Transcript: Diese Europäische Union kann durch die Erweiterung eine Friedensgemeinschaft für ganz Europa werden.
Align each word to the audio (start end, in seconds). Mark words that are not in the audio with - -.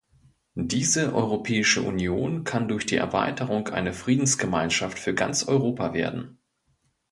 Diese 0.55 1.13
Europäische 1.13 1.83
Union 1.83 2.43
kann 2.43 2.67
durch 2.67 2.87
die 2.87 2.95
Erweiterung 2.95 3.67
eine 3.67 3.93
Friedensgemeinschaft 3.93 4.97
für 4.97 5.13
ganz 5.13 5.47
Europa 5.47 5.93
werden. 5.93 6.39